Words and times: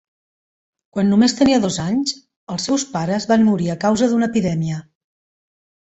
Quan 0.97 1.11
només 1.13 1.35
tenia 1.41 1.59
dos 1.65 1.77
anys, 1.83 2.15
els 2.55 2.67
seus 2.69 2.85
pares 2.97 3.31
van 3.33 3.47
morir 3.51 3.69
a 3.75 3.79
causa 3.87 4.09
d'una 4.15 4.31
epidèmia. 4.33 4.83